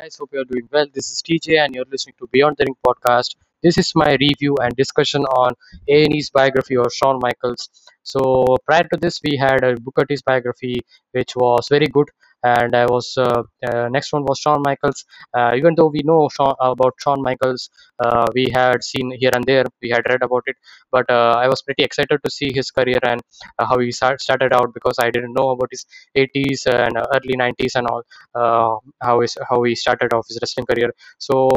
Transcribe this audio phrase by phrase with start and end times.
[0.00, 0.86] guys, hope you're doing well.
[0.94, 3.34] This is TJ, and you're listening to Beyond the Ring podcast.
[3.62, 5.52] This is my review and discussion on
[5.88, 7.68] A&E's biography of Shawn Michaels.
[8.02, 10.80] So prior to this, we had a Booker T's biography,
[11.12, 12.08] which was very good,
[12.42, 15.04] and I was uh, uh, next one was Shawn Michaels.
[15.36, 17.70] Uh, even though we know Shawn, about Shawn Michaels,
[18.34, 20.56] we had seen here and there, we had read about it,
[20.90, 23.20] but I was pretty excited to see his career and
[23.58, 25.86] how he start, started out because I didn't know about his
[26.16, 28.02] 80s and early 90s and all
[29.02, 30.92] how is how he started off his wrestling career.
[31.18, 31.48] So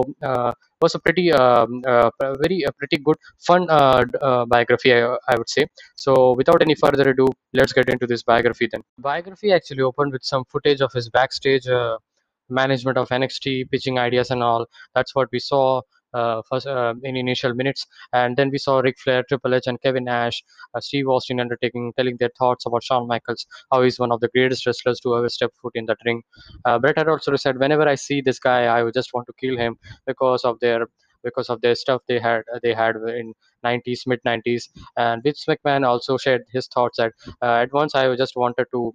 [0.84, 2.10] was a pretty um, uh,
[2.44, 5.02] very uh, pretty good fun uh, uh, biography I,
[5.32, 5.66] I would say.
[5.96, 7.28] So without any further ado,
[7.60, 8.82] let's get into this biography then.
[9.10, 11.68] Biography actually opened with some footage of his backstage
[12.50, 14.66] management of NXT, pitching ideas and all.
[14.96, 15.82] That's what we saw.
[16.13, 19.81] Uh, first uh, in initial minutes, and then we saw Ric Flair, Triple H, and
[19.81, 20.44] Kevin Nash,
[20.76, 24.30] uh, Steve Austin, Undertaker, telling their thoughts about Shawn Michaels, how he's one of the
[24.30, 26.21] greatest wrestlers to ever step foot in that ring.
[26.81, 29.57] Bret had also said, whenever I see this guy, I would just want to kill
[29.57, 30.88] him because of their
[31.23, 33.34] because of their stuff they had they had in
[33.66, 34.63] 90s mid 90s
[34.98, 38.91] and Vince McMahon also shared his thoughts that uh, at once I just wanted to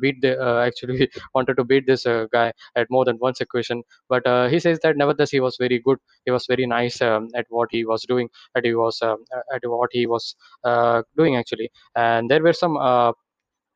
[0.00, 3.82] beat the uh, actually wanted to beat this uh, guy at more than one equation.
[4.08, 5.98] But uh, he says that nevertheless he was very good.
[6.24, 9.62] He was very nice um, at what he was doing at he was um, at
[9.64, 10.34] what he was
[10.64, 11.70] uh, doing actually.
[11.96, 13.12] And there were some uh,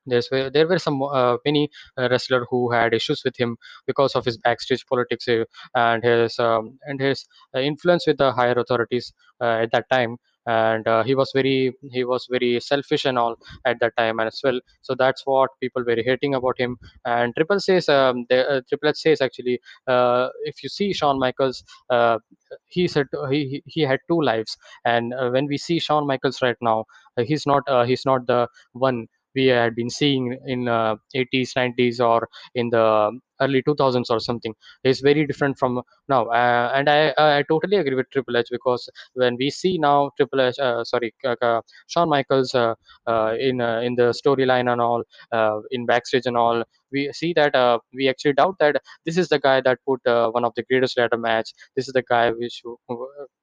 [0.07, 4.25] there's there were some uh, many uh, wrestler who had issues with him because of
[4.25, 5.45] his backstage politics uh,
[5.77, 10.17] and his um, and his uh, influence with the higher authorities uh, at that time.
[10.47, 14.41] And uh, he was very he was very selfish and all at that time as
[14.43, 14.61] well.
[14.83, 16.79] So that's what people were hating about him.
[17.05, 21.63] And Triple says um, the, uh, Triple says actually uh, if you see Shawn Michaels,
[21.91, 22.19] uh,
[22.67, 24.57] he said he he he had two lives.
[24.85, 26.85] And uh, when we see Shawn Michaels right now,
[27.17, 31.57] uh, he's not uh, he's not the one we had been seeing in uh, 80s
[31.57, 34.55] 90s or in the early 2000s or something
[34.85, 35.81] is very different from
[36.15, 38.89] now uh, and i i totally agree with triple h because
[39.23, 41.61] when we see now triple h uh, sorry uh, uh,
[41.93, 42.75] shawn michaels uh,
[43.13, 45.03] uh, in uh, in the storyline and all
[45.39, 46.63] uh, in backstage and all
[46.95, 48.77] we see that uh, we actually doubt that
[49.07, 51.95] this is the guy that put uh, one of the greatest ladder match this is
[52.01, 52.95] the guy which uh,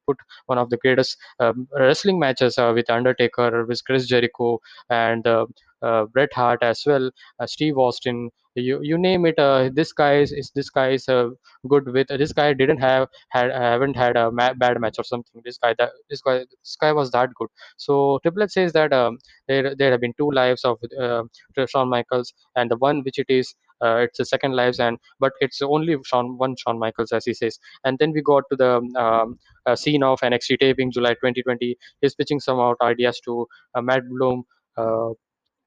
[0.06, 4.58] put one of the greatest um, wrestling matches uh, with undertaker with chris jericho
[4.90, 5.46] and uh,
[5.82, 8.28] uh, Bret Hart as well, uh, Steve Austin.
[8.56, 9.38] You you name it.
[9.38, 11.28] Uh, this guy is, is this guy is uh,
[11.68, 12.10] good with.
[12.10, 15.40] Uh, this guy didn't have had haven't had a ma- bad match or something.
[15.44, 17.48] This guy that this guy this guy was that good.
[17.76, 21.22] So Triple says that um, there there have been two lives of uh,
[21.68, 23.54] Shawn Michaels, and the one which it is.
[23.82, 27.32] Uh, it's the second lives and but it's only Shawn one Shawn Michaels as he
[27.32, 28.72] says and then we got to the
[29.02, 33.80] um, uh, scene of NXT taping July 2020 he's pitching some out ideas to uh,
[33.80, 34.44] Matt Bloom
[34.76, 35.08] uh,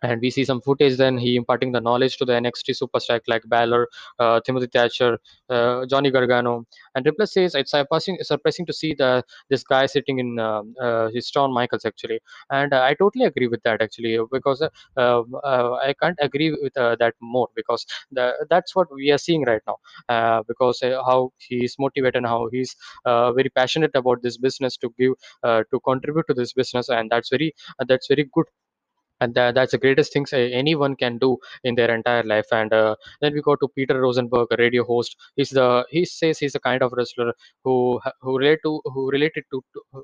[0.04, 3.44] and we see some footage then he imparting the knowledge to the NXT superstar like
[3.48, 3.88] Balor,
[4.20, 5.18] uh, Timothy Thatcher,
[5.50, 6.66] uh, Johnny Gargano,
[6.96, 10.74] and Triple H says it's surprising, surprising to see the this guy sitting in um
[10.82, 12.20] uh, his Shawn Michaels actually,
[12.52, 16.52] and uh, I totally agree with that actually because uh, um, uh, I can't agree
[16.52, 19.78] with uh, that more because the, that's what we are seeing right now
[20.10, 22.76] uh, because uh, how he's motivated and how he's
[23.06, 26.90] uh, very passionate about this business to give uh, to contribute to this business.
[26.90, 28.46] And that's very uh, that's very good
[29.24, 32.46] and that, that's the greatest things anyone can do in their entire life.
[32.52, 35.16] And uh, then we go to peter rosenberg a radio host.
[35.36, 37.34] He's the he says he's the kind of wrestler
[37.64, 39.62] who who relate to who related to,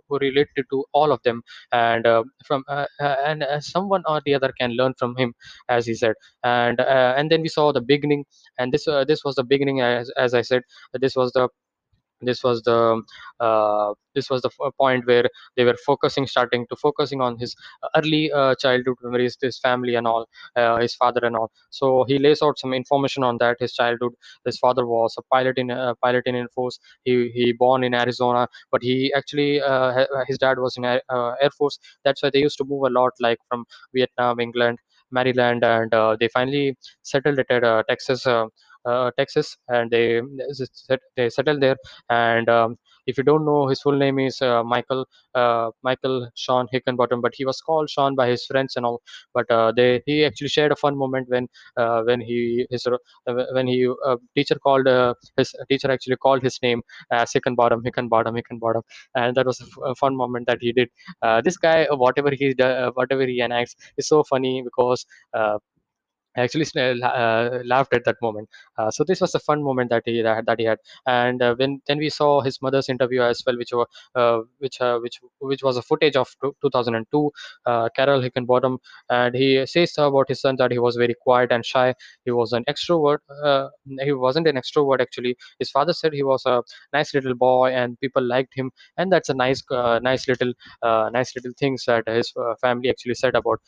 [0.08, 1.42] who related to all of them.
[1.72, 5.34] And uh, from uh, uh, and uh, someone or the other can learn from him
[5.70, 6.16] as he said.
[6.44, 8.26] And uh, and then we saw the beginning.
[8.58, 10.64] And this this was the beginning as, as i said.
[10.94, 11.50] This was the
[12.22, 13.02] this was the
[13.40, 15.26] uh, this was the f- point where
[15.56, 17.56] they were focusing starting to focusing on his
[17.96, 21.52] early uh, childhood memories his family and all uh, his father and all.
[21.70, 24.14] So he lays out some information on that his childhood.
[24.46, 26.80] His father was a pilot in uh, pilot in air force.
[27.04, 31.02] He he born in arizona but he actually uh, ha- his dad was in air,
[31.10, 31.80] uh, air force.
[32.04, 34.78] That's why they used to move a lot like from vietnam england
[35.12, 38.48] maryland and uh, they finally settled at uh, texas uh, uh,
[39.18, 40.22] Texas, and they
[41.16, 41.78] they settled there.
[42.10, 42.78] And um,
[43.08, 45.06] if you don't know his full name is uh, michael
[45.36, 49.02] uh, michael shawn hickenbottom but he was called shawn by his friends and all.
[49.34, 51.48] But uh, they he actually shared a fun moment when
[51.78, 52.98] uh, when he his uh,
[53.54, 56.82] when he uh, teacher called uh, his teacher actually called his name
[57.12, 58.82] as hickenbottom hickenbottom hickenbottom.
[59.16, 60.90] And that was a, fun moment that he did.
[61.22, 65.58] Uh, this guy uh, whatever he uh, whatever he enacts is so funny because uh,
[66.38, 66.66] I actually
[67.04, 68.50] uh, laughed at that moment.
[68.78, 70.78] Uh, so this was a fun moment that he that, that he had.
[71.06, 74.80] And uh, when then we saw his mother's interview as well, which was uh, which
[74.80, 76.30] uh, which which was a footage of
[76.62, 77.32] 2002.
[77.66, 78.78] Uh, Carol Hickenbottom,
[79.10, 81.94] and he says about his son that he was very quiet and shy.
[82.26, 83.20] He was an extrovert.
[84.04, 85.36] He wasn't an extrovert actually.
[85.58, 86.62] His father said he was a
[86.94, 88.72] nice little boy, and people liked him.
[88.98, 90.54] And that's a nice nice little
[90.84, 92.32] nice little things that his
[92.62, 93.60] family actually said about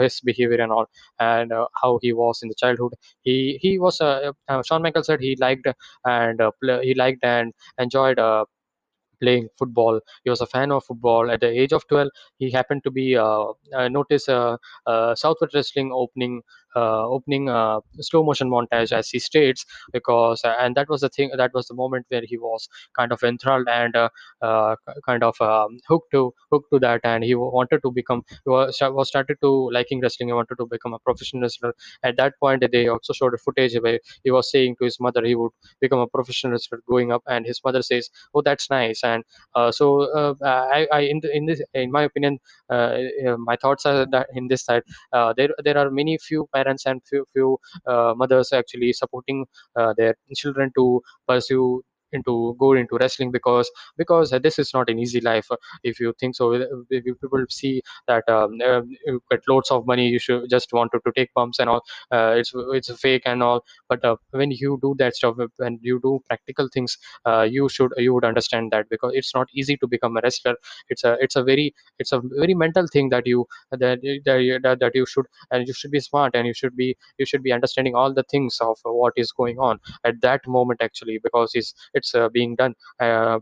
[0.00, 0.86] his behavior and all
[1.18, 2.94] and uh, how he was in the childhood.
[3.22, 5.66] He he was uh, uh, Shawn Michaels said he liked
[6.04, 8.18] and uh, play, he liked and enjoyed
[9.20, 10.00] playing football.
[10.24, 11.30] He was a fan of football.
[11.30, 12.08] At the age of 12,
[12.38, 14.56] he happened to be uh, uh, notice uh,
[14.86, 16.42] uh, Southwest Wrestling opening
[16.76, 21.30] opening uh, slow motion montage as he states because uh, and that was the thing
[21.36, 24.08] that was the moment where he was kind of enthralled and uh,
[24.42, 24.74] uh,
[25.06, 29.08] kind of um, hooked to hooked to that and he wanted to become was, was
[29.08, 31.74] started to liking wrestling he wanted to become a professional wrestler.
[32.02, 35.24] At that point they also showed a footage where he was saying to his mother
[35.24, 39.02] he would become a professional wrestler growing up and his mother says oh that's nice.
[39.04, 39.24] And
[39.54, 42.38] uh, so uh, I, I in, in this in my opinion
[42.70, 44.82] uh, uh, my thoughts are that in this side
[45.12, 49.46] uh, there there are many few parents and few few uh, mothers actually supporting
[49.76, 54.98] uh, their children to pursue into go into wrestling because because this is not an
[54.98, 55.48] easy life.
[55.82, 60.08] If you think so if people see that um, uh, you get loads of money
[60.08, 63.64] you should just wanted to take pumps and all uh, it's it's fake and all.
[63.88, 66.96] But uh, when you do that stuff when you do practical things
[67.26, 70.54] uh, you should you would understand that because it's not easy to become a wrestler.
[70.88, 74.80] It's a it's a very it's a very mental thing that you that that, that,
[74.80, 77.52] that you should and you should be smart and you should be you should be
[77.52, 81.74] understanding all the things of what is going on at that moment actually because it's
[81.94, 83.38] it's uh, being done uh,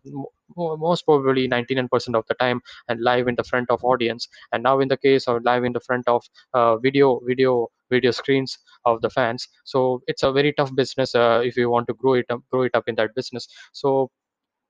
[0.57, 4.29] most probably 99% of the time and live in the front of audience.
[4.53, 6.25] And now in the case of live in the front of
[6.55, 9.49] uh, video video video screens of the fans.
[9.65, 12.63] So it's a very tough business uh, if you want to grow it up grow
[12.63, 13.49] it up in that business.
[13.73, 14.11] So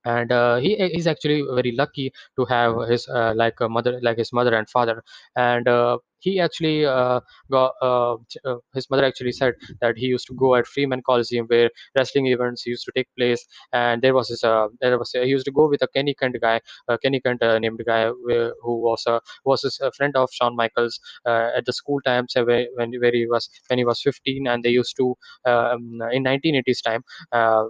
[0.04, 4.18] and uh, he he's actually very lucky to have his uh, like a mother like
[4.18, 5.02] his mother and father.
[5.36, 8.14] And uh, he actually uh, got uh,
[8.44, 12.26] uh, his mother actually said that he used to go at Freeman Coliseum where wrestling
[12.26, 13.44] events used to take place.
[13.72, 16.36] And there was this uh, there was he used to go with a Kenny Kent
[16.40, 20.28] guy uh, Kenny Kent uh, named guy uh, who was a was his, friend of
[20.32, 23.84] Shawn Michaels uh, at the school times uh, where, when where he was when he
[23.84, 25.14] was 15 and they used to
[25.44, 27.02] um, in 1980s time
[27.32, 27.64] uh,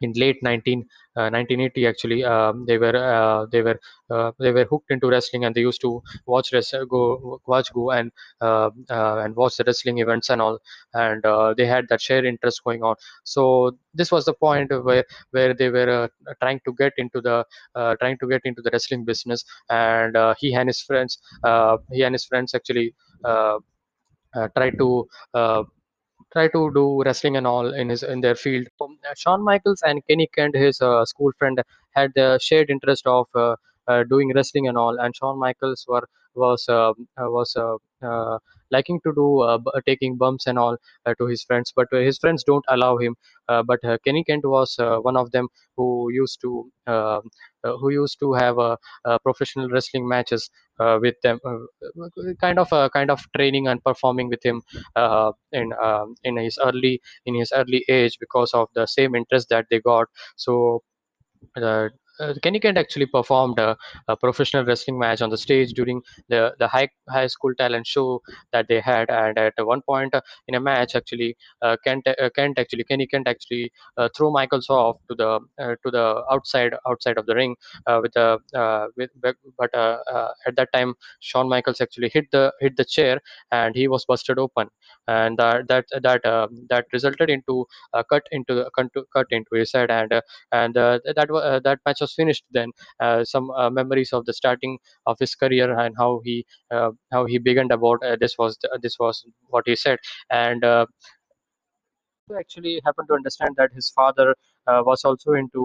[0.00, 0.84] in late 19
[1.16, 3.78] uh, 1980 actually um, they were uh, they were
[4.10, 6.50] uh, they were hooked into wrestling and they used to watch
[6.88, 8.10] go watch go and
[8.40, 10.58] uh, uh, and watch the wrestling events and all.
[10.94, 12.96] And uh, they had that shared interest going on.
[13.24, 17.44] So this was the point where where they were uh, trying to get into the
[17.74, 19.44] uh, trying to get into the wrestling business.
[19.70, 22.94] And uh, he and his friends uh, he and his friends actually
[23.24, 23.58] uh,
[24.34, 25.62] uh, tried to uh,
[26.36, 28.66] try to do wrestling and all in his in their field.
[28.80, 31.62] Um, Shawn Michaels and Kenny Kent, his uh, school friend,
[31.94, 33.56] had the shared interest of uh,
[34.14, 34.98] doing wrestling and all.
[34.98, 36.06] And Shawn Michaels were
[36.36, 38.38] was uh, uh, was uh, uh,
[38.70, 41.98] liking to do uh, b- taking bumps and all uh, to his friends, but uh,
[41.98, 43.16] his friends don't allow him.
[43.48, 47.20] But Kenny Kent was one of them who used to uh,
[47.62, 48.56] who used to have
[49.22, 51.38] professional wrestling matches with them,
[52.40, 54.62] kind of uh, kind of training and performing with him
[55.52, 59.66] in um, in his early in his early age because of the same interest that
[59.70, 60.06] they got
[60.36, 60.82] so
[61.56, 61.88] uh,
[62.20, 63.76] uh, Kenny Kent actually performed a,
[64.08, 68.20] a professional wrestling match on the stage during the, the high high school talent show
[68.52, 72.30] that they had, and at one point uh, in a match, actually, uh, Kent uh,
[72.34, 76.74] Kent actually Kenny Kent actually uh, threw Michaels off to the uh, to the outside
[76.88, 77.56] outside of the ring
[78.02, 78.38] with the
[78.96, 79.10] with
[79.58, 83.20] but at that time Shawn Michaels actually hit the hit the chair
[83.50, 84.68] and he was busted open,
[85.08, 86.22] and that that that
[86.70, 88.70] that resulted into a cut into the
[89.12, 89.90] cut into his head.
[89.90, 90.12] And
[90.52, 92.70] and that that match was finished then
[93.00, 96.36] uh, some uh, memories of the starting of his career and how he
[96.70, 99.98] uh, how he began about this was the, this was what he said
[100.30, 100.64] and
[102.38, 104.34] actually happened to understand that his father
[104.90, 105.60] was also into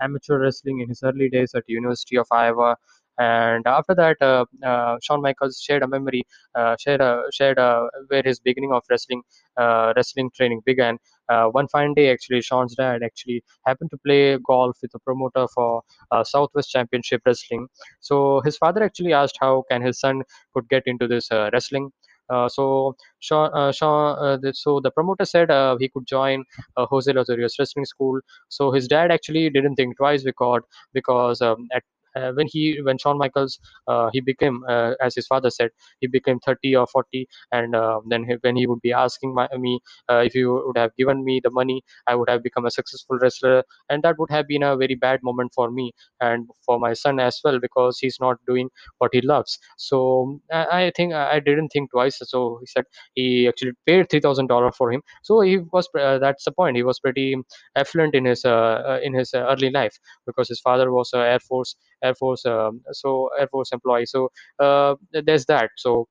[0.00, 2.76] amateur wrestling in his early days at University of Iowa.
[3.20, 6.22] And after that, uh, uh, Shawn Michaels shared a memory,
[6.54, 9.22] uh, shared a, shared a, where his beginning of wrestling,
[9.58, 10.98] wrestling training began.
[11.28, 15.82] One fine day, actually, Shawn's dad actually happened to play golf with a promoter for
[16.24, 17.68] Southwest Championship Wrestling.
[18.00, 20.22] So his father actually asked how can his son
[20.54, 21.90] could get into this wrestling.
[22.30, 25.50] Uh, so Shaw, uh, Shaw, uh, the, so the promoter said
[25.80, 26.44] he could join
[26.76, 28.20] Jose Lothario's wrestling school.
[28.48, 30.62] So his dad actually didn't think twice because
[30.94, 31.82] because um, at
[32.16, 36.06] uh, when he when Shawn Michaels uh, he became uh, as his father said he
[36.06, 39.80] became 30 or 40 and uh, then he, when he would be asking my, me
[40.08, 43.18] uh, if you would have given me the money I would have become a successful
[43.20, 43.64] wrestler.
[43.88, 47.20] And that would have been a very bad moment for me and for my son
[47.20, 49.58] as well because he's not doing what he loves.
[49.76, 52.18] So I, I think I didn't think twice.
[52.22, 55.02] So he said he actually paid $3000 for him.
[55.22, 56.76] So he was uh, that's the point.
[56.76, 57.36] He was pretty
[57.76, 62.14] affluent in his in his early life because his father was a air force air
[62.14, 64.06] force um, so air force employee.
[64.06, 65.70] So uh, there's that.
[65.76, 66.08] So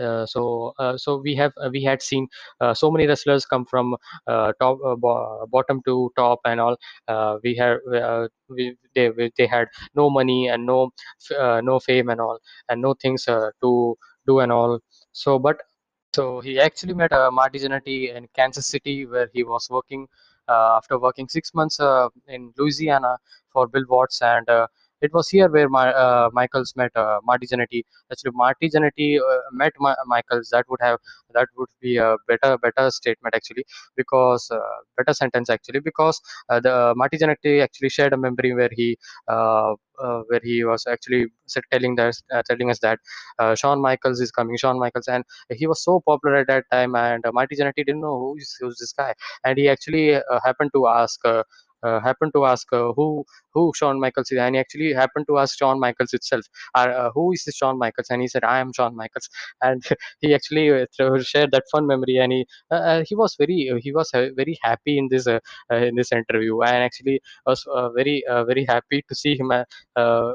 [0.00, 2.26] uh, so uh, so we have uh, we had seen
[2.60, 3.94] uh, so many wrestlers come from
[4.26, 6.76] uh, top bo- bottom to top and all.
[7.44, 10.90] We uh, we, they they had no money and no
[11.62, 12.38] no fame and all
[12.68, 14.80] and no things to do and all.
[15.12, 15.58] So but
[16.14, 20.06] so he actually met uh, Marty Jannetty in Kansas City, where he was working
[20.48, 21.80] after working six months
[22.28, 23.18] in Louisiana
[23.52, 24.48] for Bill Watts, and
[25.02, 27.82] it was here where my uh, Michaels met uh, Marty Jannetty.
[28.10, 29.72] Actually, Marty Jannetty uh, met
[30.06, 30.48] Michaels.
[30.52, 30.98] That would have
[31.34, 33.64] that would be a better better statement actually,
[33.96, 34.60] because uh,
[34.96, 38.96] better sentence actually, because uh, the Marty Jannetty actually shared a memory where he
[39.28, 39.74] uh,
[40.28, 41.26] where he was actually
[41.70, 42.98] telling us uh, telling us that
[43.38, 46.94] uh, Shawn Michaels is coming, Shawn Michaels, and he was so popular at that time
[46.94, 50.70] and uh, Marty Jannetty didn't know who is who's this guy and he actually happened
[50.74, 51.20] to ask
[52.00, 53.24] happened to ask uh, who
[53.54, 54.38] who Shawn Michaels is?
[54.38, 57.78] And he actually happened to ask Shawn Michaels itself uh, uh, who is this Shawn
[57.78, 58.08] Michaels?
[58.10, 59.28] And he said I am Shawn Michaels.
[59.62, 59.82] And
[60.20, 60.86] he actually uh,
[61.22, 64.28] shared that fun memory and he uh, uh, he was very uh, he was uh,
[64.36, 66.60] very happy in this uh, uh, in this interview.
[66.62, 69.64] And actually was uh, very uh, very happy to see him uh,
[69.96, 70.32] uh,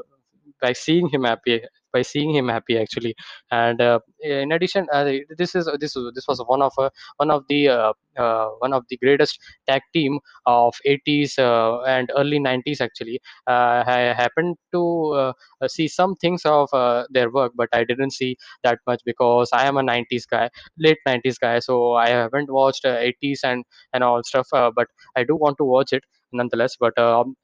[0.60, 1.62] by seeing him happy
[1.92, 3.14] by seeing him happy actually.
[3.50, 5.04] And uh, in addition uh,
[5.36, 8.72] this is this was this was one of uh, one of the uh, uh, one
[8.72, 13.20] of the greatest tag team of 80s uh, and early 90s actually.
[13.46, 15.32] I happened to
[15.66, 16.68] see some things of
[17.10, 20.98] their work but i didn't see that much because i am a 90s guy late
[21.06, 25.36] 90s guy so i haven't watched uh, 80s and and all stuff but i do
[25.36, 27.34] want to watch it nonetheless but um,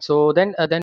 [0.00, 0.82] so then then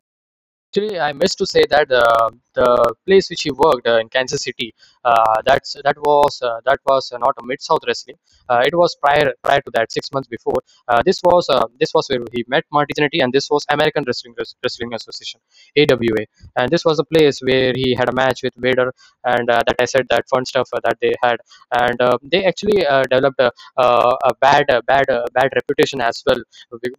[0.77, 4.43] Actually, I missed to say that uh, the place which he worked uh, in Kansas
[4.43, 8.17] City, uh, that's that was uh, that was uh, not a Mid South Wrestling.
[8.47, 10.59] Uh, it was prior prior to that, six months before.
[11.03, 11.47] This was
[11.79, 15.39] this was where he met Marty Jannetty, and this was American Wrestling Wrestling Association
[15.79, 16.23] (AWA),
[16.57, 18.93] and this was a place where he had a match with Vader,
[19.23, 21.37] and that I said that fun stuff that they had,
[21.71, 21.97] and
[22.31, 26.41] they actually developed a, a, bad a bad bad reputation as well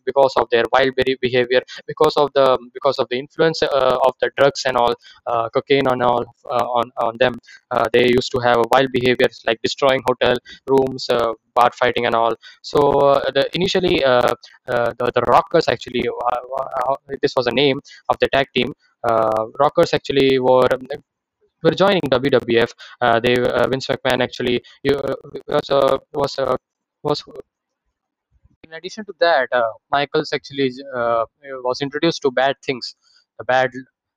[0.05, 3.63] because of their wild behavior because of the because of the influence
[4.09, 4.95] of the drugs and all
[5.27, 7.35] uh, cocaine and all uh, on on them.
[7.71, 10.37] Uh, they used to have wild behaviors like destroying hotel
[10.69, 12.35] rooms uh, bar fighting and all.
[12.63, 14.35] So uh, the initially uh,
[14.69, 16.41] uh, the, the rockers actually uh,
[16.91, 18.73] uh, this was a name of the tag team.
[19.09, 20.69] Uh, rockers actually were
[21.63, 22.73] were joining WWF.
[23.01, 25.15] Uh, they uh, Vince McMahon actually uh,
[25.49, 26.57] was uh, was uh,
[27.03, 27.25] was
[28.65, 31.25] in addition to that, uh, Michaels actually uh,
[31.65, 32.95] was introduced to bad things,
[33.39, 33.71] the bad,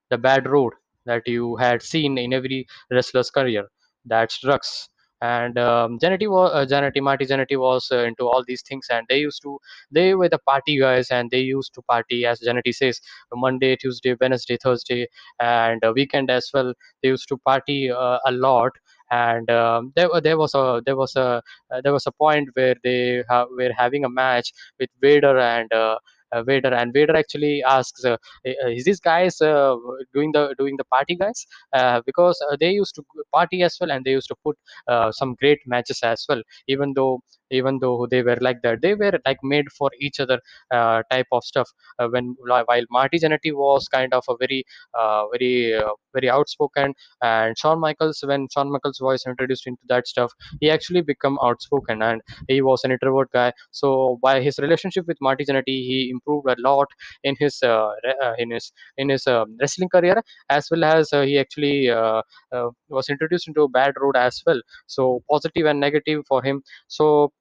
[0.10, 0.74] the bad road
[1.06, 3.68] that you had seen in every wrestler's career.
[4.06, 4.90] That's drugs.
[5.24, 9.20] And um, was uh, Jannetty, Marty Jannetty was uh, into all these things, and they
[9.20, 9.60] used to
[9.92, 13.00] they were the party guys, and they used to party as Jannetty says
[13.32, 15.08] Monday, Tuesday, Wednesday, Thursday,
[15.40, 16.74] and uh, weekend as well.
[17.04, 18.72] They used to party uh, a lot,
[19.12, 22.76] and um, there there was a there was a uh, there was a point where
[22.84, 25.98] they ha- were having a match with Vader and uh,
[26.44, 29.76] Vader, and Vader actually asks, uh, uh, "Is these guys uh,
[30.14, 33.92] doing the doing the party guys?" Uh, because uh, they used to party as well,
[33.92, 34.58] and they used to put
[34.88, 36.42] uh, some great matches as well.
[36.68, 40.40] Even though even though they were like that, they were like made for each other
[40.72, 41.70] uh, type of stuff.
[42.00, 44.64] Uh, when while Marty Jannetty was kind of a very
[44.98, 50.08] uh, very uh, very outspoken, and Shawn Michaels, when Shawn Michaels' voice introduced into that
[50.08, 53.52] stuff he actually become outspoken and he was an introvert guy.
[53.72, 56.88] So by his relationship with marty Jannetty, he improved a lot
[57.24, 57.90] in his uh,
[58.24, 62.22] uh, in his in his um, wrestling career as well as uh, he actually uh,
[62.52, 64.62] uh, was introduced into a bad road as well.
[64.88, 66.62] So positive and negative for him.
[66.88, 67.32] So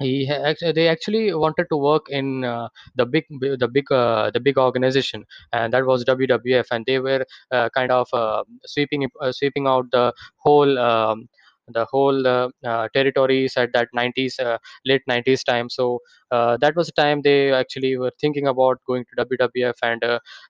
[0.00, 0.30] he
[0.74, 3.24] they actually wanted to work in uh, the big
[3.62, 7.92] the big uh, the big organization and that was WWF and they were uh, kind
[7.92, 11.28] of uh, sweeping uh, sweeping out the whole um,
[11.68, 12.48] the whole uh,
[12.94, 15.68] territories at that 90s uh, late 90s time.
[15.70, 20.02] So that was the time they actually were thinking about going to WWF and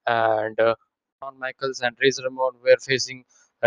[0.06, 0.56] and
[1.22, 3.24] Shawn Michaels and Razor Ramon were facing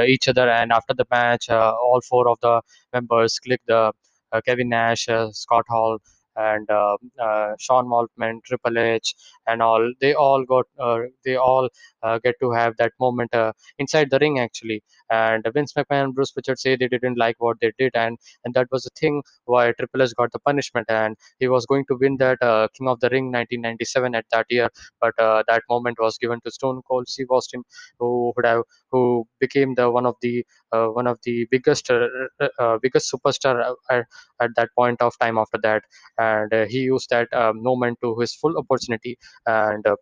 [0.07, 2.61] each other and after the match all four of the
[2.91, 3.93] members clicked the
[4.33, 5.99] uh, Kevin Nash, uh, Scott Hall,
[6.35, 9.13] and uh, uh, Sean Waltman, Triple H,
[9.47, 9.91] and all.
[10.01, 11.69] They all got uh, they all
[12.01, 14.83] uh, get to have that moment uh, inside the ring actually.
[15.09, 18.53] And Vince McMahon and Bruce Pritchard say they didn't like what they did, and and
[18.53, 21.97] that was the thing why Triple H got the punishment, and he was going to
[21.99, 24.69] win that uh, King of the Ring 1997 at that year,
[25.01, 27.63] but that moment was given to Stone Cold Steve Austin,
[27.99, 31.89] who would have who became the one of the one of the biggest
[32.81, 34.05] biggest superstar at,
[34.41, 35.83] at that point of time after that
[36.53, 39.95] uh, he used that um, moment to his full opportunity and uh,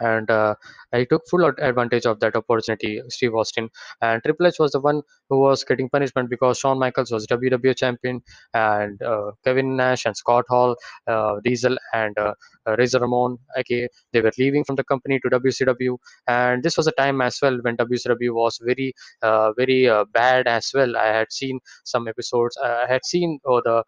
[0.00, 0.54] and uh,
[0.94, 3.68] he took full advantage of that opportunity, Steve Austin.
[4.00, 7.76] And Triple H was the one who was getting punishment because Shawn Michaels was WWE
[7.76, 8.22] champion,
[8.54, 10.76] and uh, Kevin Nash and Scott Hall,
[11.06, 12.34] uh, Diesel and uh,
[12.66, 16.86] uh, Razor Ramon, okay, they were leaving from the company to WCW, and this was
[16.86, 20.96] a time as well when WCW was very, uh, very uh, bad as well.
[20.96, 22.56] I had seen some episodes.
[22.62, 23.82] I had seen oh, the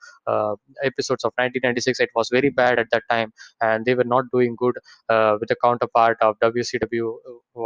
[0.83, 2.01] episodes of 1996.
[2.01, 4.77] It was very bad at that time, and they were not doing good
[5.09, 5.57] with the
[5.97, 7.19] counterpart of WCW.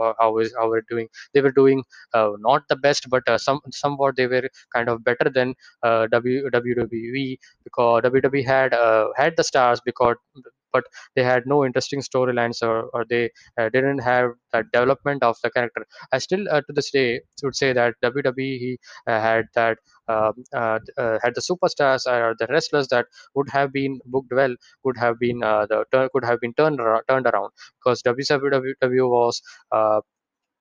[0.02, 1.08] uh, How is how we're doing?
[1.34, 1.82] They were doing
[2.14, 6.06] uh, not the best, but uh, some somewhat they were kind of better than uh,
[6.10, 10.16] WWE because WWE had uh, had the stars because
[10.72, 15.36] but they had no interesting storylines or, or they uh, didn't have that development of
[15.42, 15.86] the character.
[16.12, 20.78] I still uh, to this day would say that WWE uh, had that um, uh,
[20.96, 25.18] uh, had the superstars or the wrestlers that would have been booked well could have
[25.18, 30.00] been uh, the turn could have been turned around, turned around because WCW was uh,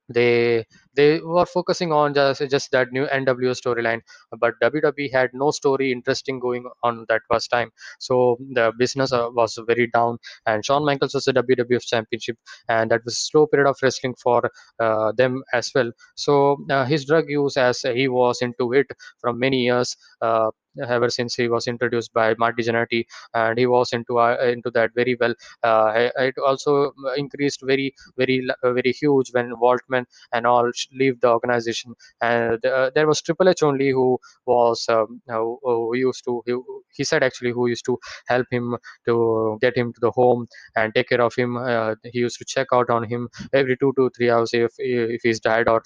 [0.10, 4.02] they they were focusing on just just that new NWO storyline,
[4.40, 7.72] but WWE had no story interesting going on that first time.
[8.00, 12.38] So the business uh, was very down, and Shawn Michaels was the WWF Championship,
[12.70, 15.92] and that was a slow period of wrestling for uh, them as well.
[16.16, 18.88] So uh, his drug use, as he was into it
[19.20, 19.96] from many years.
[20.22, 20.52] Uh,
[20.88, 24.92] ever since he was introduced by Marty Jannetty, and he was into uh, into that
[24.96, 25.34] very well.
[25.64, 31.94] Uh, it also increased very very very huge when Waltman and all leave the organization.
[32.22, 36.56] And uh, there was Triple H only who was um, who, who used to he,
[36.94, 37.98] he said actually who used to
[38.28, 41.58] help him to get him to the home and take care of him.
[41.58, 45.22] Uh, he used to check out on him every two to three hours if if
[45.24, 45.82] he's died or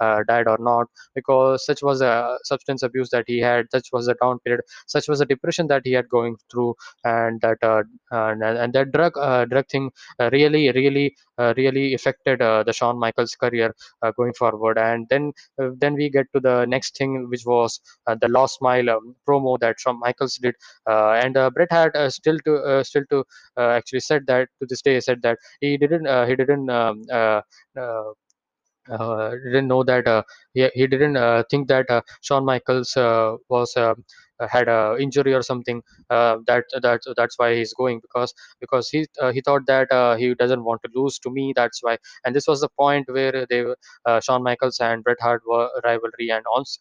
[0.00, 3.66] uh, died or not because such was a substance abuse that he had.
[3.70, 4.62] Such was a down period.
[4.86, 6.74] Such was a depression that he had going through,
[7.04, 11.16] and that uh, and, and that drug uh, drug thing uh, really really
[11.56, 13.74] really affected the Shawn Michaels career
[14.16, 14.78] going forward.
[14.78, 18.58] And then uh, then we get to the next thing, which was uh, the Lost
[18.58, 20.54] Smile um, promo that Shawn Michaels did,
[20.88, 23.24] uh, and Bret had still to still to
[23.58, 27.02] actually said that to this day said that he didn't he didn't um,
[28.90, 30.22] uh, didn't know that uh,
[30.54, 33.94] he, he didn't uh, think that uh, Shawn Michaels uh, was uh,
[34.50, 39.40] had a injury or something that that that's why he's going because because he he
[39.40, 41.96] thought that he doesn't want to lose to me that's why.
[42.24, 43.64] And this was the point where they
[44.22, 46.78] Shawn Michaels and Bret Hart were rivalry and also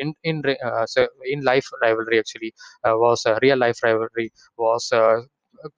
[0.00, 0.42] in in
[0.86, 4.90] so in life rivalry actually was real life rivalry was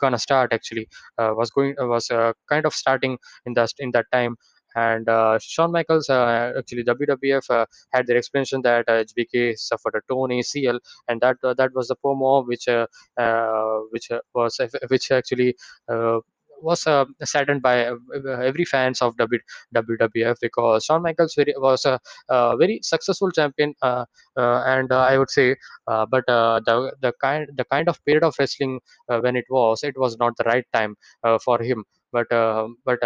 [0.01, 3.91] gonna start actually uh, was going uh, was uh, kind of starting in that in
[3.93, 4.37] that time
[4.77, 9.95] and uh, Shawn Michaels, uh, actually WWF uh, had their explanation that uh, HBK suffered
[9.97, 12.87] a torn ACL, and that uh, that was the promo which uh,
[13.91, 15.57] which was which actually
[16.63, 17.97] was uh, saddened by uh,
[18.51, 24.05] every fans of WWF because Shawn Michaels very, was a, a, very successful champion, uh,
[24.37, 29.37] and I would say, but the the kind the kind of period of wrestling when
[29.37, 30.97] it was, it was not the right time
[31.45, 31.85] for him.
[32.13, 32.29] But
[32.85, 33.01] but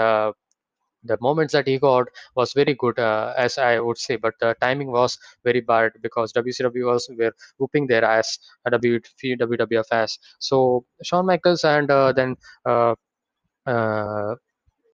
[1.05, 4.55] the moments that he got was very good uh, as i would say but the
[4.61, 10.85] timing was very bad because wcw was were whooping their ass at wwf ass so
[11.03, 12.37] shawn michaels and uh, then
[12.67, 12.95] uh,
[13.67, 14.35] uh,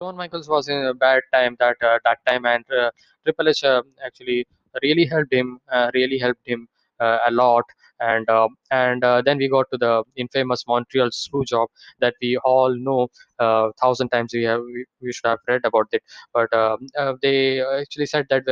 [0.01, 2.91] Shawn Michaels was in a bad time that uh, that time, and uh,
[3.23, 4.47] Triple H uh, actually
[4.83, 6.67] really helped him, uh, really helped him
[6.99, 7.63] uh, a lot.
[8.01, 12.75] And uh, and then we got to the infamous Montreal screw job that we all
[12.75, 13.07] know
[13.39, 14.31] uh, thousand times.
[14.33, 16.01] We have we, we should have read about it,
[16.33, 16.87] but um,
[17.21, 18.43] they actually said that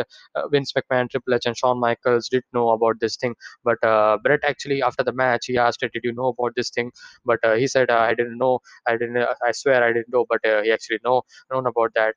[0.52, 3.36] Vince McMahon, Triple H, and Shawn Michaels did know about this thing.
[3.64, 3.80] But
[4.24, 6.92] Bret actually after the match he asked, "Did you know about this thing?"
[7.26, 8.60] But he said, "I didn't know.
[8.88, 9.18] I didn't.
[9.18, 12.16] I swear I didn't know." But he actually know known about that.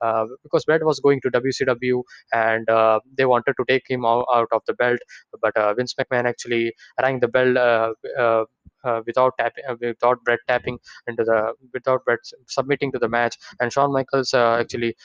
[0.00, 4.26] Uh, because Bret was going to WCW and uh, they wanted to take him out,
[4.34, 4.98] out of the belt,
[5.40, 11.24] but uh, Vince McMahon actually rang the bell uh, without tapping, without Bret tapping into
[11.24, 14.96] the, without Bret submitting to the match, and Shawn Michaels actually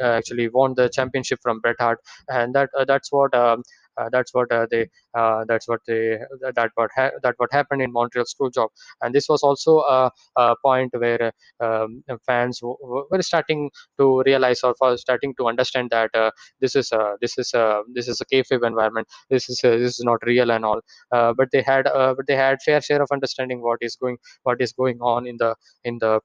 [0.00, 3.34] actually won the championship from Bret Hart, and that that's what.
[3.34, 6.18] Um, uh, that's what uh, they uh, that's what they
[6.54, 8.68] that what ha- that what happened in Montreal Screwjob
[9.02, 14.74] and this was also a, a point where um, fans were starting to realize or
[14.96, 16.30] starting to understand that uh,
[16.60, 19.06] this is a this is a this is a kayfabe environment.
[19.30, 20.80] This is a, this is not real and all.
[21.12, 24.18] Uh, but they had uh, but they had fair share of understanding what is going
[24.42, 25.54] what is going on in the
[25.84, 26.20] in the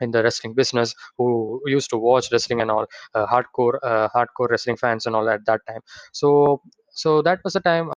[0.00, 4.48] in the wrestling business who used to watch wrestling and all uh, hardcore uh, hardcore
[4.50, 5.80] wrestling fans and all at that time.
[6.12, 7.92] So so that was the time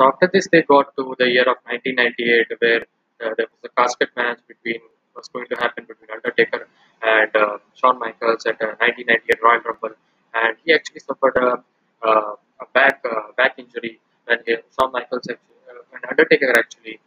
[0.00, 2.82] so after this they got to the year of 1998 where
[3.22, 4.80] uh, there was a casket match between
[5.14, 6.66] was going to happen between undertaker
[7.02, 9.94] and uh, shawn michaels at a 1998 royal rumble.
[10.32, 11.62] And he actually suffered a,
[12.06, 12.34] uh,
[12.64, 15.60] a back uh, back injury when he, shawn michaels actually,
[15.92, 16.98] and undertaker actually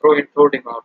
[0.00, 0.84] throw him, throwed him out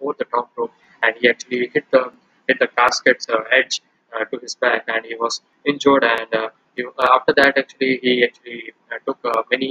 [0.00, 2.02] over the top rope and he actually hit the
[2.48, 3.80] hit the casket's uh, edge
[4.14, 6.84] uh, to his back and he was injured and uh, he,
[7.16, 8.72] after that actually he actually
[9.06, 9.18] took
[9.50, 9.70] many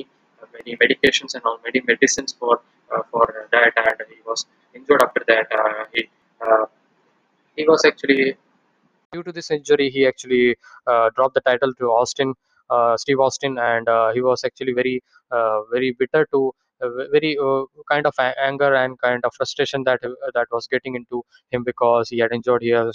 [0.58, 2.60] many medications and all many medicines for
[3.12, 5.48] for that and he was injured after that
[5.94, 6.04] he
[7.58, 8.36] he was actually
[9.14, 10.46] due to this injury he actually
[11.16, 12.34] dropped the title to Austin
[12.70, 16.54] uh, Steve Austin, and uh, he was actually very, uh, very bitter to
[17.12, 21.24] very uh, kind of anger and kind of frustration that uh, that was getting into
[21.52, 22.92] him because he had enjoyed here.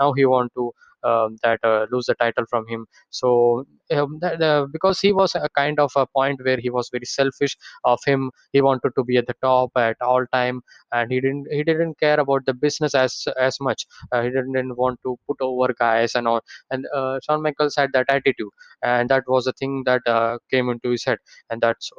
[0.00, 2.86] Now he want to that uh, lose the title from him.
[3.10, 6.88] So um, that, uh, because he was a kind of a point where he was
[6.92, 10.60] very selfish of him, he wanted to be at the top at all time,
[10.92, 13.86] and he didn't he didn't care about the business as as much.
[14.12, 16.40] Uh, he didn't want to put over guys and all.
[16.70, 18.50] And uh, Shawn Michaels had that attitude,
[18.82, 20.02] and that was the thing that
[20.50, 21.18] came into his head,
[21.50, 21.90] and that's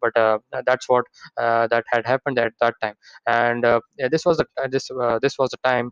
[0.00, 0.12] but
[0.66, 1.04] that's what
[1.36, 2.94] that had happened at that time.
[3.26, 3.64] And
[3.98, 4.88] yeah, this was the this
[5.22, 5.90] this was the time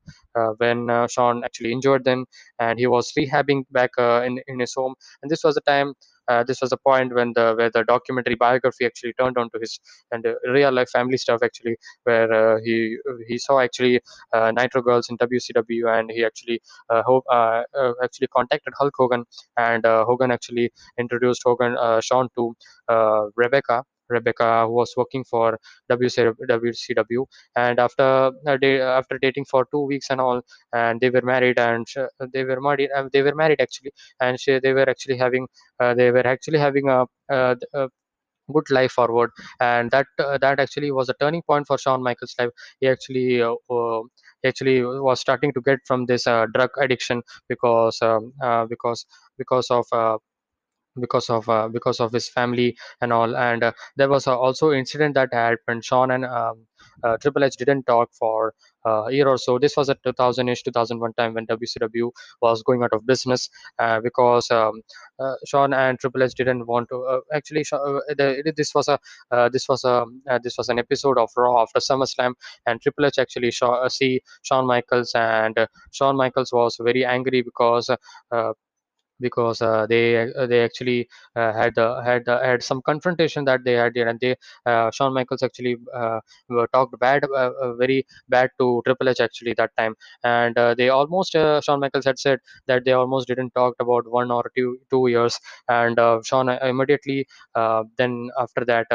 [0.58, 2.24] when Shawn actually injured them
[2.58, 4.94] and he was rehabbing back uh, in in his home.
[5.22, 5.94] And this was the time.
[6.26, 9.78] Uh, this was the point when the where the documentary biography actually turned onto his
[10.10, 12.96] and uh, real life family stuff actually, where uh, he
[13.28, 14.00] he saw actually
[14.32, 17.24] uh, Nitro Girls in WCW, and he actually uh, hope,
[18.02, 19.24] actually contacted Hulk Hogan,
[19.58, 22.54] and Hogan actually introduced Hogan Shawn to
[23.36, 29.80] Rebecca Rebecca, who was working for WCW, and after uh, they, after dating for two
[29.86, 31.86] weeks and all, and they were married, and
[32.32, 35.46] they were married, uh, they were married actually, and she, they were actually having,
[35.80, 37.88] uh, they were actually having a, a, a
[38.52, 42.34] good life forward and that uh, that actually was a turning point for Shawn Michaels
[42.38, 42.50] life.
[42.80, 44.02] He actually uh, uh,
[44.44, 48.32] actually was starting to get from this drug addiction because um,
[48.68, 49.06] because
[49.38, 49.86] because of
[51.00, 53.36] because of uh, because of his family and all.
[53.36, 55.84] And uh, there was uh, also incident that happened.
[55.84, 56.66] Shawn and um,
[57.02, 58.54] uh, triple h didn't talk for
[58.86, 59.58] uh, a year or so.
[59.58, 62.10] This was at 2000ish 2001 time when wcw
[62.42, 64.82] was going out of business uh, because um,
[65.46, 67.64] shawn and triple h didn't want to actually
[68.18, 68.98] the, this was a
[69.52, 70.04] this was a
[70.42, 72.32] this was an episode of raw after summerslam.
[72.66, 75.12] And triple h actually saw, see shawn michaels.
[75.14, 75.56] And
[75.92, 77.90] shawn michaels was very angry because
[79.20, 83.64] because uh, they uh, they actually uh, had uh, had uh, had some confrontation that
[83.64, 85.76] they had and they uh, Shawn Michaels actually
[86.72, 87.24] talked bad,
[87.78, 92.38] very bad to Triple H actually that time, and they almost Shawn Michaels had said
[92.66, 97.26] that they almost didn't talk about one or two two years, and Shawn immediately
[97.96, 98.86] then after that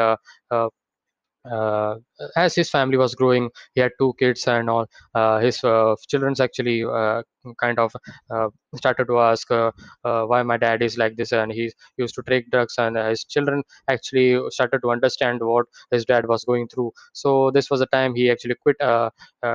[1.50, 1.96] uh,
[2.36, 4.86] as his family was growing he had two kids and all.
[5.14, 7.22] Uh, his uh, children's actually uh,
[7.60, 7.92] kind of
[8.30, 9.70] uh, started to ask uh,
[10.02, 13.62] why my dad is like this and he used to take drugs and his children
[13.88, 16.92] actually started to understand what his dad was going through.
[17.12, 18.76] So this was the time he actually quit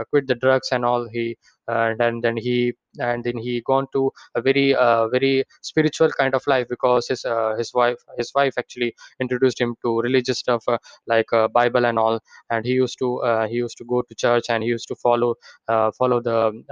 [0.09, 1.07] quit the drugs and all.
[1.11, 6.09] He and, and then he and then he gone to a very uh, very spiritual
[6.09, 10.39] kind of life because his uh, his wife his wife actually introduced him to religious
[10.39, 12.19] stuff uh, like uh, bible and all.
[12.49, 14.95] And he used to uh, he used to go to church and he used to
[14.95, 15.35] follow
[15.67, 16.63] uh, follow the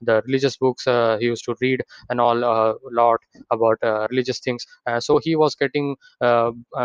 [0.00, 3.78] the religious books he used to read and all a lot about
[4.10, 4.64] religious things.
[5.00, 5.96] So he was getting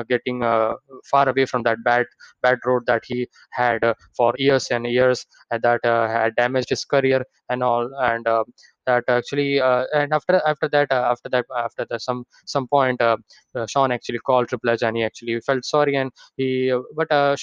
[0.10, 0.42] getting
[1.12, 2.06] far away from that bad
[2.42, 3.80] bad road that he had
[4.16, 8.44] for years and years that had damaged his career and all and uh,
[8.86, 13.02] that actually uh, and after after that uh, after that after the, some some point
[13.02, 13.18] uh,
[13.68, 17.36] Shawn actually called Triple H and he actually felt sorry and he but uh,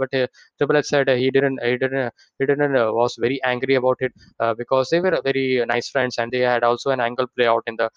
[0.00, 0.10] but
[0.58, 4.12] Triple H said he didn't he didn't he didn't was very angry about it
[4.58, 7.76] because they were very nice friends and they had also an angle play out in
[7.76, 7.88] the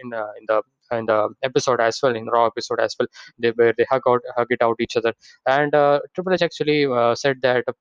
[0.00, 0.10] in
[0.40, 0.62] in the
[0.92, 3.08] in the episode as well in raw episode as well
[3.38, 5.12] they where they hug out hug it out each other.
[5.46, 7.72] And uh, triple h actually uh, said that uh,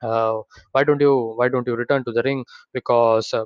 [0.00, 2.44] why don't you why don't you return to the ring?
[2.72, 3.44] Because uh,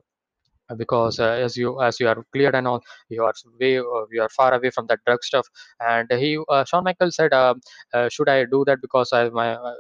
[0.76, 4.22] because uh, as you as you are cleared and all you are way uh, you
[4.22, 5.46] are far away from that drug stuff.
[5.80, 7.54] And he uh, Shawn Michaels said uh,
[7.92, 9.74] uh, should I do that because I have my uh,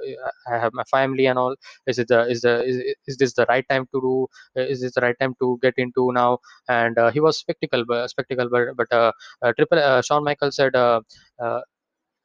[0.52, 1.54] I have my family and all?
[1.86, 4.92] Is it the is the is, is this the right time to do is this
[4.94, 6.38] the right time to get into now?
[6.68, 10.76] And uh, he was spectacle spectacle but, but uh, uh, triple uh, Shawn Michaels said
[10.76, 11.00] uh,
[11.42, 11.60] uh,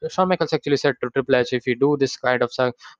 [0.07, 2.51] Shawn Michaels actually said to Triple H, if you do this kind of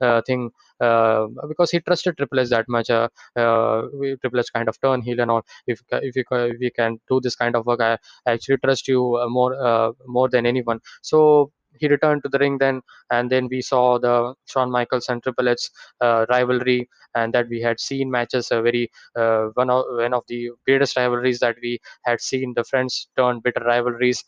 [0.02, 3.84] uh, thing, uh, because he trusted Triple H that much, uh, uh,
[4.22, 5.44] Triple H kind of turn heel and all.
[5.68, 7.94] If if you if you can do this kind of work, I,
[8.26, 10.80] I actually trust you uh, more uh, more than anyone.
[11.02, 12.82] So he returned to the ring then,
[13.12, 15.70] and then we saw the Shawn Michaels and Triple H
[16.02, 20.50] uh, rivalry, and that we had seen matches, a very one of one of the
[20.66, 24.24] greatest rivalries that we had seen, the friends turned bitter rivalries.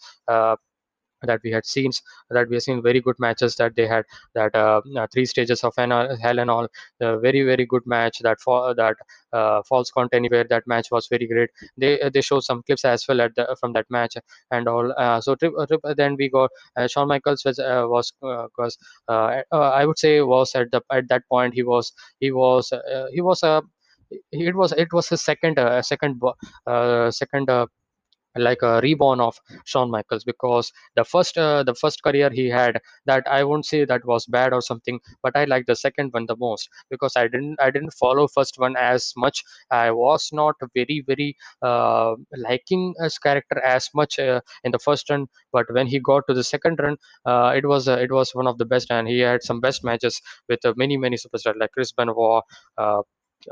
[1.22, 1.92] Uh, that we had seen
[2.30, 4.04] that we have seen very good matches that they had
[4.36, 6.68] that uh, uh, three stages of uh, hell and all
[7.02, 8.96] uh, very very good match that for that
[9.34, 11.50] uh, falls count anywhere that match was very great.
[11.78, 14.16] They uh, they showed some clips as well at the, from that match
[14.52, 18.12] and all uh, so trip, trip, then we got uh, Shawn Michaels was uh, was
[18.24, 18.48] uh,
[19.08, 22.72] uh, uh, I would say was at the at that point he was he was
[22.72, 23.62] uh, he was a
[24.32, 26.22] it was it was his second uh, second
[26.68, 27.66] uh, second uh,
[28.36, 32.80] like a reborn of Shawn Michaels because the first uh, the first career he had
[33.06, 36.26] that I won't say that was bad or something but I like the second one
[36.28, 39.44] the most because I didn't I didn't follow first one as much.
[39.70, 45.10] I was not very very uh, liking his character as much uh, in the first
[45.10, 48.34] run but when he got to the second run uh, it was uh, it was
[48.34, 51.56] one of the best and he had some best matches with uh, many many superstars
[51.60, 52.44] like Chris Benoit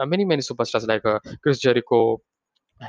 [0.05, 1.03] many many superstars like
[1.43, 2.21] Chris Jericho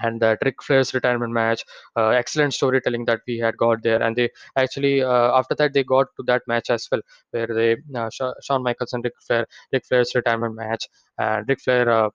[0.03, 1.65] and that Ric Flair's retirement match.
[1.97, 5.85] Uh, excellent storytelling that we had got there, and they actually uh, after that they
[5.85, 7.01] got to that match as well,
[7.33, 8.11] where they uh,
[8.43, 11.91] Shawn Michaels and Ric Flair, Ric Flair's retirement match, and Ric Flair.
[11.91, 12.11] Uh,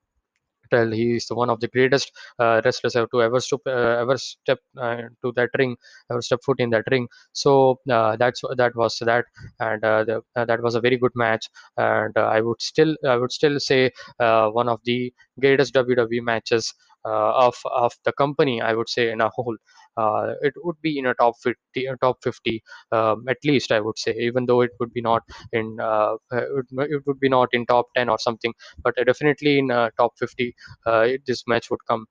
[0.72, 5.02] well, he is one of the greatest uh, wrestlers to ever uh, ever step uh,
[5.24, 5.76] to that ring,
[6.12, 7.08] ever step foot in that ring.
[7.34, 9.26] So uh, that's that was that,
[9.60, 11.48] and the, that was a very good match.
[11.78, 16.74] And I would still I would still say one of the greatest WWE matches
[17.12, 19.58] of of the company i would say in a whole.
[19.98, 23.80] Uh, it would be in a top 50 uh, top 50 um, at least i
[23.80, 26.66] would say even though it would be not in uh, it,
[26.96, 30.54] it would be not in top 10 or something but definitely in uh, top 50
[30.88, 32.06] it, this match would come.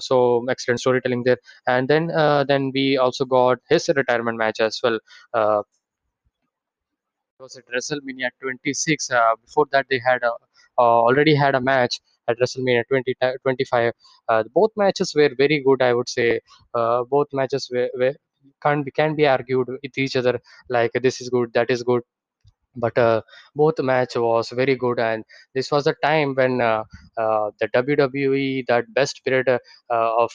[0.00, 1.38] So excellent storytelling there.
[1.66, 2.06] And then
[2.48, 4.98] then we also got his retirement match as well.
[7.38, 9.10] It was at WrestleMania 26.
[9.10, 10.32] Uh, before that, they had a,
[10.78, 13.92] uh, already had a match at WrestleMania 20, 25.
[14.28, 16.40] Uh, both matches were very good, I would say.
[16.74, 18.14] Uh, both matches were, were
[18.62, 22.02] can be can be argued with each other like this is good, that is good.
[22.76, 23.22] But uh,
[23.54, 26.84] both match was very good, and this was the time when uh,
[27.16, 29.58] uh, the WWE that best period uh,
[29.90, 30.30] of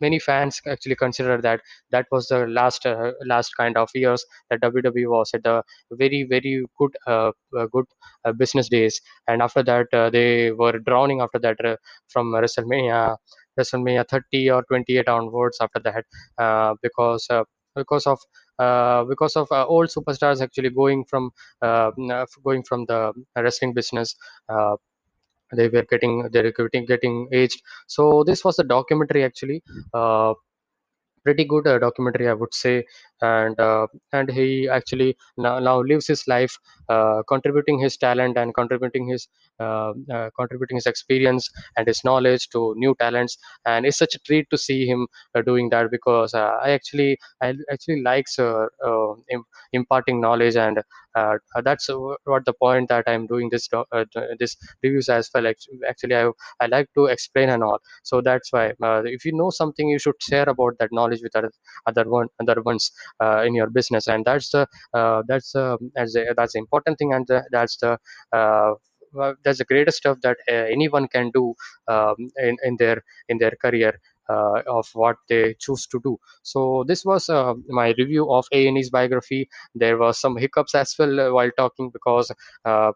[0.00, 1.60] many fans actually consider that
[1.90, 6.24] that was the last uh, last kind of years that WWE was at the very
[6.24, 7.86] very good uh, uh, good
[8.24, 9.00] uh, business days.
[9.28, 11.76] And after that uh, they were drowning after that uh,
[12.08, 13.16] from WrestleMania
[13.58, 16.04] WrestleMania 30 or 28 onwards after that
[16.82, 17.28] because
[17.76, 18.18] because of
[18.58, 21.30] uh, because of uh, old superstars actually going from
[21.62, 21.90] uh,
[22.44, 24.14] going from the wrestling business
[25.56, 27.62] they were getting they're getting getting aged.
[27.88, 29.62] So this was a documentary actually.
[29.94, 30.34] Uh,
[31.24, 32.84] pretty good uh, documentary i would say
[33.22, 36.56] and uh, and he actually now, now lives his life
[36.88, 39.28] uh, contributing his talent and contributing his
[39.58, 39.92] uh,
[40.38, 43.36] contributing his experience and his knowledge to new talents.
[43.66, 45.06] And it's such a treat to see him
[45.44, 48.38] doing that because i actually i actually likes
[49.72, 50.78] imparting knowledge and
[51.14, 51.88] uh, that's
[52.24, 54.04] what the point that i'm doing this uh,
[54.38, 55.46] this reviews as well.
[55.88, 56.30] Actually, i
[56.60, 57.78] i like to explain and all.
[58.04, 61.34] So that's why uh, if you know something you should share about that knowledge with
[61.36, 61.50] other
[61.86, 62.90] other one other ones
[63.46, 64.06] in your business.
[64.08, 67.12] And that's the uh, that's uh, that's the, that's the important thing.
[67.12, 67.98] And the, that's the
[68.32, 68.74] uh,
[69.44, 71.54] that's the greatest stuff that uh, anyone can do
[71.88, 76.16] um, in, in their in their career uh, of what they choose to do.
[76.42, 79.48] So this was uh, my review of a&e's biography.
[79.74, 82.30] There was some hiccups as well uh, while talking because
[82.64, 82.92] uh,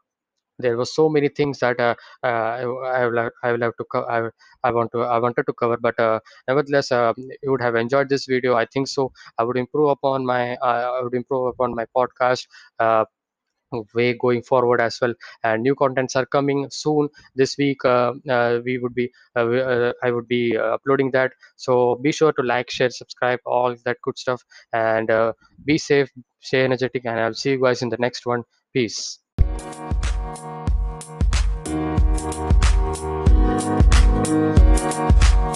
[0.59, 3.77] there were so many things that uh, uh, I, I will have, I will have
[3.77, 4.29] to co- I,
[4.63, 8.09] I want to I wanted to cover but uh, nevertheless uh, you would have enjoyed
[8.09, 9.13] this video I think so.
[9.39, 12.47] I would improve upon my I would improve upon my podcast
[13.95, 15.15] way going forward as well.
[15.43, 17.09] And new contents are coming soon.
[17.35, 21.33] This week uh, uh, we would be uh, i would be uploading that.
[21.57, 24.43] So be sure to like share subscribe all that good stuff.
[24.73, 25.11] And
[25.65, 28.43] be safe stay energetic and i'll see you guys in the next one.
[28.73, 29.19] Peace
[32.25, 33.29] Thank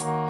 [0.03, 0.28] you.